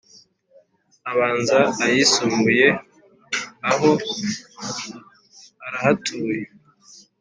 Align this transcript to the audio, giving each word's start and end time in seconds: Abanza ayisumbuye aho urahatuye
Abanza 1.11 1.59
ayisumbuye 1.85 2.67
aho 3.69 3.89
urahatuye 5.65 6.39